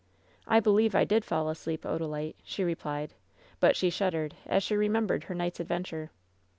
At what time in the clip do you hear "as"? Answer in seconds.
4.47-4.63